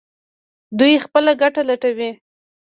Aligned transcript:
دوی 0.79 0.93
خپله 1.05 1.31
ګټه 1.41 1.61
لټوي. 1.69 2.09